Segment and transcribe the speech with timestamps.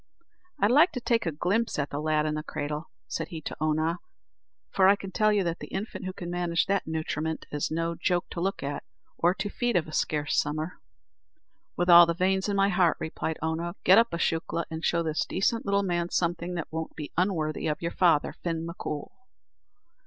[0.59, 3.55] "I'd like to take a glimpse at the lad in the cradle," said he to
[3.61, 3.97] Oonagh;
[4.71, 7.93] "for I can tell you that the infant who can manage that nutriment is no
[7.93, 8.83] joke to look at,
[9.19, 10.79] or to feed of a scarce summer."
[11.77, 15.23] "With all the veins of my heart," replied Oonagh; "get up, acushla, and show this
[15.23, 19.11] decent little man something that won't be unworthy of your father, Fin M'Coul."